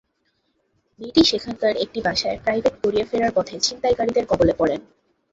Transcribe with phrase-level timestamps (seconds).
[0.99, 4.79] মেয়েটি সেখানকার একটি বাসায় প্রাইভেট পড়িয়ে ফেরার পথে ছিনতাইকারীদের কবলে পড়েন।